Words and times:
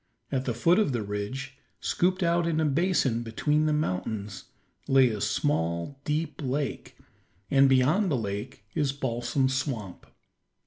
At 0.31 0.45
the 0.45 0.55
foot 0.55 0.79
of 0.79 0.93
the 0.93 1.03
ridge, 1.03 1.59
scooped 1.79 2.23
out 2.23 2.47
in 2.47 2.59
a 2.59 2.65
basin 2.65 3.21
between 3.21 3.67
the 3.67 3.71
mountains, 3.71 4.45
lay 4.87 5.09
a 5.09 5.21
small, 5.21 5.99
deep 6.05 6.41
lake, 6.41 6.97
and 7.51 7.69
beyond 7.69 8.09
the 8.09 8.17
lake 8.17 8.63
is 8.73 8.93
Balsam 8.93 9.47
Swamp. 9.47 10.07